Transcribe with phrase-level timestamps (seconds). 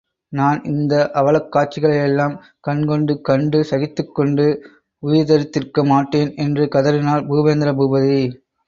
[0.33, 2.33] நான் இந்த அவலக் காட்சிகளையெல்லாம்
[2.67, 4.47] கண்கொண்டு கண்டு சகித்துக்கொண்டு
[5.03, 6.33] உயிர்தரித்திருக்க மாட்டேன்!
[6.41, 8.21] என்று கதறினார் பூபேந்திர பூபதி.